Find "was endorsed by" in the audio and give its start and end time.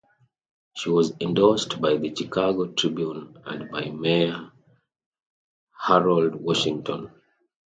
0.89-1.95